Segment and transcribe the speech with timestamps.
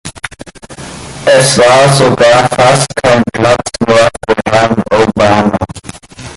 [1.27, 3.55] Es war sogar fast kein Platz
[3.87, 5.55] mehr für Herrn Obama.